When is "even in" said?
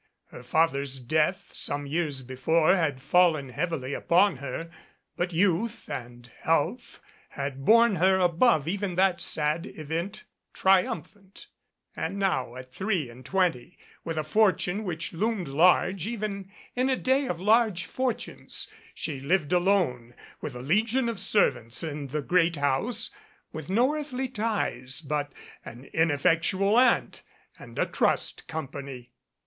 16.07-16.89